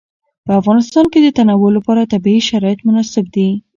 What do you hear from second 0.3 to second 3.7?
په افغانستان کې د تنوع لپاره طبیعي شرایط مناسب دي.